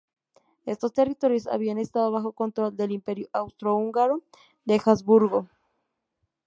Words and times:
Estos 0.65 0.93
territorios 0.93 1.45
habían 1.45 1.77
estado 1.77 2.11
bajo 2.11 2.31
control 2.31 2.75
del 2.75 2.89
Imperio 2.91 3.29
austrohúngaro 3.33 4.23
de 4.65 4.81
Habsburgo. 4.83 5.47